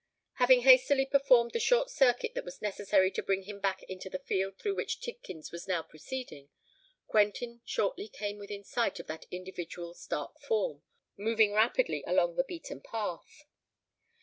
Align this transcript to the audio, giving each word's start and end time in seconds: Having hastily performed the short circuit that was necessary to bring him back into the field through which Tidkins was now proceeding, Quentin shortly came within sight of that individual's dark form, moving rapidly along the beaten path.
Having 0.37 0.61
hastily 0.61 1.05
performed 1.05 1.51
the 1.51 1.59
short 1.59 1.91
circuit 1.91 2.33
that 2.33 2.43
was 2.43 2.59
necessary 2.59 3.11
to 3.11 3.21
bring 3.21 3.43
him 3.43 3.59
back 3.59 3.83
into 3.83 4.09
the 4.09 4.17
field 4.25 4.57
through 4.57 4.73
which 4.73 4.99
Tidkins 4.99 5.51
was 5.51 5.67
now 5.67 5.83
proceeding, 5.83 6.49
Quentin 7.05 7.61
shortly 7.65 8.07
came 8.07 8.39
within 8.39 8.63
sight 8.63 8.99
of 8.99 9.05
that 9.05 9.27
individual's 9.29 10.07
dark 10.07 10.39
form, 10.41 10.81
moving 11.17 11.53
rapidly 11.53 12.03
along 12.07 12.35
the 12.35 12.43
beaten 12.43 12.81
path. 12.81 13.45